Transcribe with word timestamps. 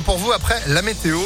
pour 0.00 0.18
vous 0.18 0.32
après 0.32 0.60
la 0.66 0.82
météo. 0.82 1.18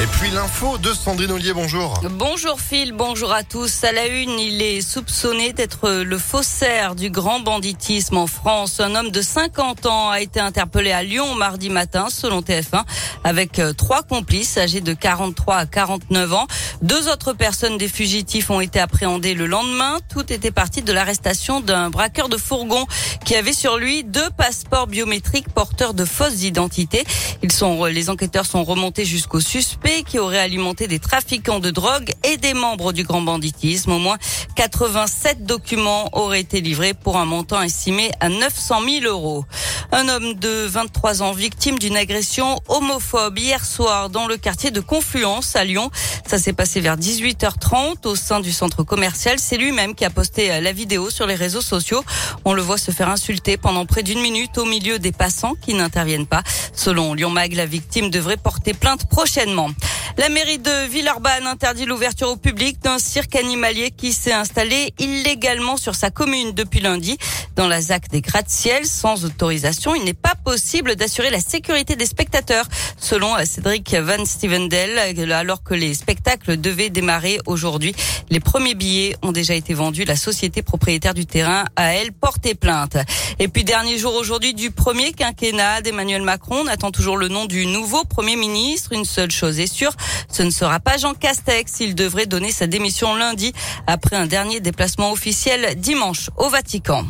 Et 0.00 0.06
puis 0.06 0.30
l'info 0.30 0.78
de 0.78 0.92
Sandrine 0.92 1.32
Ollier, 1.32 1.52
bonjour. 1.52 2.00
Bonjour 2.08 2.60
Phil, 2.60 2.92
bonjour 2.92 3.32
à 3.32 3.42
tous. 3.42 3.82
À 3.82 3.90
la 3.90 4.06
une, 4.06 4.38
il 4.38 4.62
est 4.62 4.80
soupçonné 4.80 5.52
d'être 5.52 5.90
le 5.90 6.18
faussaire 6.18 6.94
du 6.94 7.10
grand 7.10 7.40
banditisme 7.40 8.16
en 8.16 8.28
France. 8.28 8.78
Un 8.78 8.94
homme 8.94 9.10
de 9.10 9.20
50 9.20 9.86
ans 9.86 10.10
a 10.10 10.20
été 10.20 10.38
interpellé 10.38 10.92
à 10.92 11.02
Lyon 11.02 11.34
mardi 11.34 11.68
matin, 11.68 12.06
selon 12.10 12.42
TF1, 12.42 12.84
avec 13.24 13.58
euh, 13.58 13.72
trois 13.72 14.04
complices 14.04 14.56
âgés 14.56 14.80
de 14.80 14.92
43 14.92 15.56
à 15.56 15.66
49 15.66 16.32
ans. 16.32 16.46
Deux 16.80 17.08
autres 17.08 17.32
personnes 17.32 17.76
des 17.76 17.88
fugitifs 17.88 18.50
ont 18.50 18.60
été 18.60 18.78
appréhendées 18.78 19.34
le 19.34 19.46
lendemain. 19.46 19.98
Tout 20.08 20.32
était 20.32 20.52
parti 20.52 20.82
de 20.82 20.92
l'arrestation 20.92 21.60
d'un 21.60 21.90
braqueur 21.90 22.28
de 22.28 22.36
fourgon 22.36 22.86
qui 23.24 23.34
avait 23.34 23.52
sur 23.52 23.78
lui 23.78 24.04
deux 24.04 24.30
passeports 24.36 24.86
biométriques 24.86 25.48
porteurs 25.52 25.92
de 25.92 26.04
fausses 26.04 26.44
identités. 26.44 27.04
Ils 27.42 27.50
sont, 27.50 27.84
les 27.86 28.10
enquêteurs 28.10 28.46
sont 28.46 28.62
remontés 28.62 29.04
jusqu'au 29.04 29.40
suspect 29.40 29.87
qui 30.06 30.18
aurait 30.18 30.38
alimenté 30.38 30.86
des 30.86 30.98
trafiquants 30.98 31.60
de 31.60 31.70
drogue 31.70 32.10
et 32.22 32.36
des 32.36 32.54
membres 32.54 32.92
du 32.92 33.04
grand 33.04 33.22
banditisme. 33.22 33.92
Au 33.92 33.98
moins 33.98 34.18
87 34.54 35.44
documents 35.44 36.10
auraient 36.12 36.40
été 36.40 36.60
livrés 36.60 36.94
pour 36.94 37.16
un 37.16 37.24
montant 37.24 37.62
estimé 37.62 38.10
à 38.20 38.28
900 38.28 38.80
000 39.02 39.04
euros. 39.06 39.44
Un 39.90 40.06
homme 40.08 40.34
de 40.34 40.66
23 40.66 41.22
ans 41.22 41.32
victime 41.32 41.78
d'une 41.78 41.96
agression 41.96 42.60
homophobe 42.68 43.38
hier 43.38 43.64
soir 43.64 44.10
dans 44.10 44.26
le 44.26 44.36
quartier 44.36 44.70
de 44.70 44.80
Confluence 44.80 45.56
à 45.56 45.64
Lyon. 45.64 45.90
Ça 46.26 46.38
s'est 46.38 46.52
passé 46.52 46.80
vers 46.80 46.98
18h30 46.98 48.06
au 48.06 48.14
sein 48.14 48.40
du 48.40 48.52
centre 48.52 48.82
commercial. 48.82 49.38
C'est 49.38 49.56
lui-même 49.56 49.94
qui 49.94 50.04
a 50.04 50.10
posté 50.10 50.60
la 50.60 50.72
vidéo 50.72 51.08
sur 51.08 51.26
les 51.26 51.34
réseaux 51.34 51.62
sociaux. 51.62 52.04
On 52.44 52.52
le 52.52 52.60
voit 52.60 52.76
se 52.76 52.90
faire 52.90 53.08
insulter 53.08 53.56
pendant 53.56 53.86
près 53.86 54.02
d'une 54.02 54.20
minute 54.20 54.58
au 54.58 54.66
milieu 54.66 54.98
des 54.98 55.12
passants 55.12 55.54
qui 55.54 55.72
n'interviennent 55.72 56.26
pas. 56.26 56.42
Selon 56.74 57.14
Lyon 57.14 57.30
Mag, 57.30 57.54
la 57.54 57.64
victime 57.64 58.10
devrait 58.10 58.36
porter 58.36 58.74
plainte 58.74 59.06
prochainement. 59.08 59.70
La 60.18 60.28
mairie 60.30 60.58
de 60.58 60.88
Villeurbanne 60.88 61.46
interdit 61.46 61.84
l'ouverture 61.86 62.28
au 62.28 62.36
public 62.36 62.80
d'un 62.82 62.98
cirque 62.98 63.36
animalier 63.36 63.92
qui 63.92 64.12
s'est 64.12 64.32
installé 64.32 64.92
illégalement 64.98 65.76
sur 65.76 65.94
sa 65.94 66.10
commune 66.10 66.50
depuis 66.50 66.80
lundi. 66.80 67.16
Dans 67.54 67.68
la 67.68 67.80
ZAC 67.80 68.08
des 68.08 68.20
gratte-ciel, 68.20 68.84
sans 68.84 69.24
autorisation, 69.24 69.94
il 69.94 70.02
n'est 70.02 70.14
pas 70.14 70.34
possible 70.34 70.96
d'assurer 70.96 71.30
la 71.30 71.38
sécurité 71.38 71.94
des 71.94 72.04
spectateurs, 72.04 72.66
selon 72.98 73.36
Cédric 73.44 73.94
Van 73.94 74.24
Stevendel, 74.24 74.98
alors 75.30 75.62
que 75.62 75.74
les 75.74 75.94
spectacles 76.28 76.60
devaient 76.60 76.90
démarrer 76.90 77.40
aujourd'hui. 77.46 77.94
Les 78.28 78.40
premiers 78.40 78.74
billets 78.74 79.16
ont 79.22 79.32
déjà 79.32 79.54
été 79.54 79.72
vendus. 79.72 80.04
La 80.04 80.16
société 80.16 80.62
propriétaire 80.62 81.14
du 81.14 81.24
terrain 81.24 81.64
a, 81.76 81.94
elle, 81.94 82.12
porté 82.12 82.54
plainte. 82.54 82.98
Et 83.38 83.48
puis, 83.48 83.64
dernier 83.64 83.96
jour 83.96 84.14
aujourd'hui 84.14 84.52
du 84.52 84.70
premier 84.70 85.12
quinquennat 85.12 85.80
d'Emmanuel 85.80 86.22
Macron. 86.22 86.64
On 86.64 86.66
attend 86.66 86.90
toujours 86.90 87.16
le 87.16 87.28
nom 87.28 87.46
du 87.46 87.64
nouveau 87.64 88.04
premier 88.04 88.36
ministre. 88.36 88.92
Une 88.92 89.06
seule 89.06 89.30
chose 89.30 89.58
est 89.58 89.72
sûre, 89.72 89.92
ce 90.30 90.42
ne 90.42 90.50
sera 90.50 90.80
pas 90.80 90.98
Jean 90.98 91.14
Castex. 91.14 91.80
Il 91.80 91.94
devrait 91.94 92.26
donner 92.26 92.52
sa 92.52 92.66
démission 92.66 93.14
lundi 93.14 93.52
après 93.86 94.16
un 94.16 94.26
dernier 94.26 94.60
déplacement 94.60 95.12
officiel 95.12 95.76
dimanche 95.80 96.28
au 96.36 96.50
Vatican. 96.50 97.06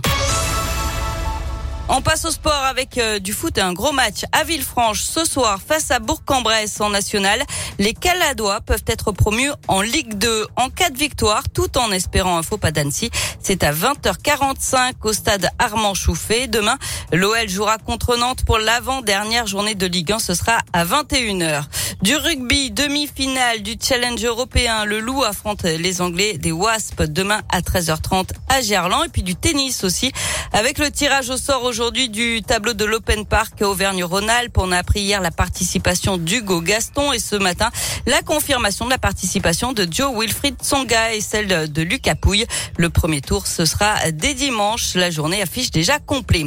On 1.90 2.02
passe 2.02 2.26
au 2.26 2.30
sport 2.30 2.64
avec 2.64 2.98
euh, 2.98 3.18
du 3.18 3.32
foot 3.32 3.56
et 3.56 3.62
un 3.62 3.72
gros 3.72 3.92
match 3.92 4.24
à 4.32 4.44
Villefranche 4.44 5.00
ce 5.00 5.24
soir 5.24 5.58
face 5.66 5.90
à 5.90 6.00
Bourg-en-Bresse 6.00 6.82
en 6.82 6.90
national. 6.90 7.42
Les 7.78 7.94
Caladois 7.94 8.60
peuvent 8.60 8.84
être 8.86 9.10
promus 9.10 9.50
en 9.68 9.80
Ligue 9.80 10.14
2 10.18 10.46
en 10.56 10.68
cas 10.68 10.90
de 10.90 10.98
victoire 10.98 11.44
tout 11.48 11.78
en 11.78 11.90
espérant 11.90 12.36
un 12.36 12.42
faux 12.42 12.58
pas 12.58 12.72
d'Annecy. 12.72 13.10
C'est 13.42 13.64
à 13.64 13.72
20h45 13.72 14.92
au 15.02 15.14
stade 15.14 15.48
Armand 15.58 15.94
Chouffé. 15.94 16.46
Demain, 16.46 16.76
l'OL 17.10 17.48
jouera 17.48 17.78
contre 17.78 18.18
Nantes 18.18 18.44
pour 18.44 18.58
l'avant-dernière 18.58 19.46
journée 19.46 19.74
de 19.74 19.86
Ligue 19.86 20.12
1. 20.12 20.18
Ce 20.18 20.34
sera 20.34 20.58
à 20.74 20.84
21h. 20.84 21.64
Du 22.00 22.14
rugby, 22.14 22.70
demi-finale 22.70 23.62
du 23.62 23.74
challenge 23.82 24.24
européen. 24.24 24.84
Le 24.84 25.00
Loup 25.00 25.24
affronte 25.24 25.64
les 25.64 26.00
Anglais 26.00 26.38
des 26.38 26.52
Wasps 26.52 27.02
demain 27.08 27.40
à 27.48 27.60
13h30 27.60 28.28
à 28.48 28.60
Gerland. 28.60 29.06
Et 29.06 29.08
puis 29.08 29.24
du 29.24 29.34
tennis 29.34 29.82
aussi 29.82 30.12
avec 30.52 30.78
le 30.78 30.92
tirage 30.92 31.28
au 31.28 31.36
sort 31.36 31.64
aujourd'hui 31.64 32.08
du 32.08 32.40
tableau 32.42 32.72
de 32.72 32.84
l'Open 32.84 33.26
Park 33.26 33.62
Auvergne-Rhône-Alpes. 33.62 34.56
On 34.58 34.70
a 34.70 34.78
appris 34.78 35.00
hier 35.00 35.20
la 35.20 35.32
participation 35.32 36.18
d'Hugo 36.18 36.60
Gaston 36.60 37.12
et 37.12 37.18
ce 37.18 37.34
matin, 37.34 37.68
la 38.06 38.22
confirmation 38.22 38.84
de 38.84 38.90
la 38.90 38.98
participation 38.98 39.72
de 39.72 39.84
Joe 39.90 40.12
Wilfried 40.16 40.54
Tsonga 40.62 41.14
et 41.14 41.20
celle 41.20 41.72
de 41.72 41.82
Lucas 41.82 42.14
Pouille. 42.14 42.46
Le 42.76 42.90
premier 42.90 43.22
tour, 43.22 43.48
ce 43.48 43.64
sera 43.64 44.12
dès 44.12 44.34
dimanche. 44.34 44.94
La 44.94 45.10
journée 45.10 45.42
affiche 45.42 45.72
déjà 45.72 45.98
complet. 45.98 46.44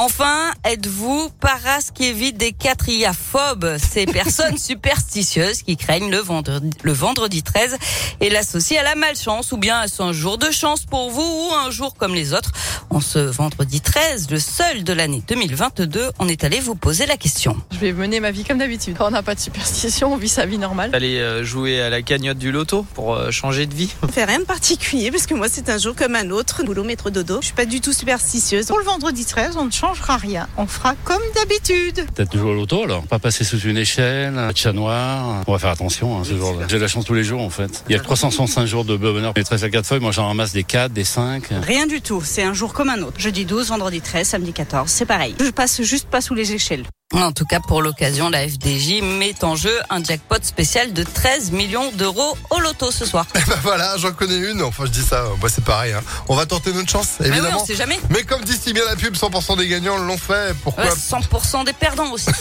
Enfin, 0.00 0.52
êtes-vous 0.62 1.28
paraskiévite 1.40 2.36
des 2.36 2.52
quatriaphobes, 2.52 3.78
ces 3.78 4.06
personnes 4.06 4.56
superstitieuses 4.56 5.62
qui 5.62 5.76
craignent 5.76 6.12
le 6.12 6.18
vendredi, 6.18 6.70
le 6.84 6.92
vendredi 6.92 7.42
13 7.42 7.76
et 8.20 8.30
l'associent 8.30 8.78
à 8.78 8.84
la 8.84 8.94
malchance 8.94 9.50
ou 9.50 9.56
bien 9.56 9.82
est-ce 9.82 10.00
un 10.00 10.12
jour 10.12 10.38
de 10.38 10.52
chance 10.52 10.84
pour 10.84 11.10
vous 11.10 11.20
ou 11.20 11.52
un 11.52 11.72
jour 11.72 11.96
comme 11.96 12.14
les 12.14 12.32
autres? 12.32 12.52
En 12.90 13.00
ce 13.00 13.18
vendredi 13.18 13.80
13, 13.80 14.30
le 14.30 14.38
seul 14.38 14.84
de 14.84 14.92
l'année 14.92 15.20
2022, 15.26 16.10
on 16.20 16.28
est 16.28 16.44
allé 16.44 16.60
vous 16.60 16.76
poser 16.76 17.04
la 17.06 17.16
question. 17.16 17.56
Je 17.72 17.78
vais 17.78 17.92
mener 17.92 18.20
ma 18.20 18.30
vie 18.30 18.44
comme 18.44 18.58
d'habitude. 18.58 18.96
On 19.00 19.10
n'a 19.10 19.24
pas 19.24 19.34
de 19.34 19.40
superstition, 19.40 20.12
on 20.12 20.16
vit 20.16 20.28
sa 20.28 20.46
vie 20.46 20.58
normale. 20.58 20.90
Aller 20.94 21.18
euh, 21.18 21.42
jouer 21.42 21.82
à 21.82 21.90
la 21.90 22.02
cagnotte 22.02 22.38
du 22.38 22.52
loto 22.52 22.86
pour 22.94 23.16
euh, 23.16 23.32
changer 23.32 23.66
de 23.66 23.74
vie? 23.74 23.92
On 24.04 24.08
fait 24.08 24.24
rien 24.24 24.38
de 24.38 24.44
particulier 24.44 25.10
parce 25.10 25.26
que 25.26 25.34
moi 25.34 25.48
c'est 25.50 25.68
un 25.70 25.78
jour 25.78 25.96
comme 25.96 26.14
un 26.14 26.30
autre. 26.30 26.62
Boulot, 26.62 26.84
métro, 26.84 27.10
dodo. 27.10 27.38
Je 27.40 27.46
suis 27.46 27.56
pas 27.56 27.66
du 27.66 27.80
tout 27.80 27.92
superstitieuse. 27.92 28.66
Pour 28.66 28.78
le 28.78 28.84
vendredi 28.84 29.24
13, 29.24 29.56
on 29.56 29.64
ne 29.64 29.70
changera 29.88 30.16
rien. 30.16 30.48
On 30.56 30.66
fera 30.66 30.94
comme 31.04 31.22
d'habitude. 31.34 32.06
Peut-être 32.14 32.38
au 32.38 32.52
loto 32.52 32.84
alors. 32.84 33.02
Pas 33.04 33.18
passer 33.18 33.44
sous 33.44 33.58
une 33.60 33.78
échelle, 33.78 34.36
un 34.36 34.54
chat 34.54 34.72
noir. 34.72 35.42
On 35.46 35.52
va 35.52 35.58
faire 35.58 35.70
attention 35.70 36.18
hein, 36.18 36.24
ce 36.24 36.36
jour-là. 36.36 36.66
J'ai 36.68 36.78
la 36.78 36.88
chance 36.88 37.04
tous 37.04 37.14
les 37.14 37.24
jours 37.24 37.40
en 37.40 37.50
fait. 37.50 37.84
Il 37.88 37.92
y 37.92 37.98
a 37.98 38.00
365 38.00 38.66
jours 38.66 38.84
de 38.84 38.96
bonheur. 38.96 39.32
Les 39.36 39.44
13 39.44 39.64
à 39.64 39.70
4 39.70 39.86
feuilles, 39.86 40.00
moi 40.00 40.12
j'en 40.12 40.26
ramasse 40.26 40.52
des 40.52 40.64
4, 40.64 40.92
des 40.92 41.04
5. 41.04 41.44
Rien 41.62 41.86
du 41.86 42.00
tout. 42.02 42.22
C'est 42.22 42.42
un 42.42 42.52
jour 42.52 42.72
comme 42.72 42.90
un 42.90 43.02
autre. 43.02 43.18
Jeudi 43.18 43.44
12, 43.46 43.68
vendredi 43.68 44.00
13, 44.00 44.28
samedi 44.28 44.52
14. 44.52 44.90
C'est 44.90 45.06
pareil. 45.06 45.34
Je 45.40 45.50
passe 45.50 45.80
juste 45.82 46.08
pas 46.08 46.20
sous 46.20 46.34
les 46.34 46.52
échelles. 46.52 46.84
En 47.14 47.32
tout 47.32 47.46
cas, 47.46 47.58
pour 47.58 47.80
l'occasion, 47.80 48.28
la 48.28 48.46
FDJ 48.46 49.00
met 49.00 49.42
en 49.42 49.56
jeu 49.56 49.72
un 49.88 50.04
jackpot 50.04 50.36
spécial 50.42 50.92
de 50.92 51.02
13 51.02 51.52
millions 51.52 51.90
d'euros 51.92 52.36
au 52.50 52.60
loto 52.60 52.90
ce 52.90 53.06
soir. 53.06 53.24
Et 53.34 53.38
ben 53.48 53.56
voilà, 53.62 53.96
j'en 53.96 54.12
connais 54.12 54.36
une. 54.36 54.60
Enfin, 54.60 54.84
je 54.84 54.90
dis 54.90 55.02
ça, 55.02 55.24
moi 55.40 55.48
c'est 55.48 55.64
pareil. 55.64 55.94
Hein. 55.94 56.02
On 56.28 56.36
va 56.36 56.44
tenter 56.44 56.70
notre 56.74 56.90
chance, 56.90 57.12
Mais 57.20 57.30
oui, 57.30 57.38
évidemment. 57.38 57.62
on 57.62 57.66
sait 57.66 57.76
jamais. 57.76 57.98
Mais 58.10 58.24
comme 58.24 58.42
dit 58.42 58.52
si 58.52 58.74
bien 58.74 58.84
la 58.84 58.94
pub, 58.94 59.14
100% 59.14 59.56
des 59.56 59.68
gagnants 59.68 59.96
l'ont 59.96 60.18
fait. 60.18 60.54
Pourquoi 60.62 60.84
Ouais, 60.84 60.90
100% 60.90 61.64
des 61.64 61.72
perdants 61.72 62.12
aussi. 62.12 62.28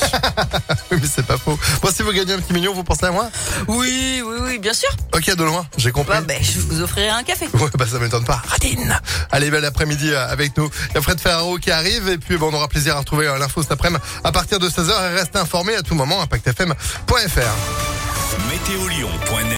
Oui, 0.91 0.99
mais 1.01 1.07
c'est 1.13 1.25
pas 1.25 1.37
faux. 1.37 1.57
Moi, 1.83 1.91
si 1.91 2.01
vous 2.01 2.11
gagnez 2.11 2.33
un 2.33 2.39
petit 2.39 2.53
million, 2.53 2.73
vous 2.73 2.83
pensez 2.83 3.05
à 3.05 3.11
moi? 3.11 3.29
Oui, 3.67 4.21
oui, 4.25 4.35
oui, 4.41 4.59
bien 4.59 4.73
sûr. 4.73 4.89
Ok, 5.13 5.33
de 5.35 5.43
loin, 5.43 5.65
j'ai 5.77 5.91
compris. 5.91 6.13
Bah, 6.13 6.21
ben, 6.21 6.41
je 6.41 6.59
vous 6.59 6.81
offrirai 6.81 7.09
un 7.09 7.23
café. 7.23 7.47
Ouais, 7.53 7.69
bah 7.77 7.85
ça 7.89 7.99
m'étonne 7.99 8.23
pas. 8.23 8.41
Radine. 8.47 8.97
Allez, 9.31 9.49
bel 9.49 9.65
après-midi 9.65 10.11
euh, 10.11 10.27
avec 10.29 10.55
nous. 10.57 10.69
Il 10.91 10.95
y 10.95 10.97
a 10.97 11.01
Fred 11.01 11.19
Ferraro 11.19 11.57
qui 11.57 11.71
arrive 11.71 12.07
et 12.09 12.17
puis 12.17 12.37
bon, 12.37 12.49
on 12.51 12.53
aura 12.53 12.67
plaisir 12.69 12.95
à 12.95 12.99
retrouver 12.99 13.27
euh, 13.27 13.37
l'info 13.37 13.61
cet 13.61 13.71
après-midi 13.73 14.01
à 14.23 14.31
partir 14.31 14.56
de 14.59 14.69
16h 14.69 15.11
et 15.11 15.15
restez 15.15 15.39
informés 15.39 15.75
à 15.75 15.81
tout 15.81 15.95
moment 15.95 16.21
impactfm.fr. 16.21 17.41